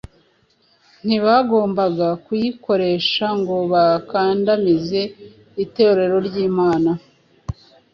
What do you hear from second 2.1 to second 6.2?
kuyikoresha ngo bakandamize Itorero